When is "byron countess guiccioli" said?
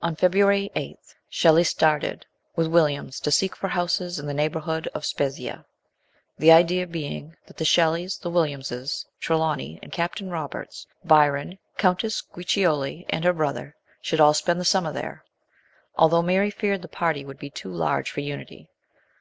11.04-13.06